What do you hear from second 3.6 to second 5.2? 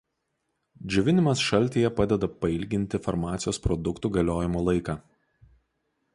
produktų galiojimo laiką.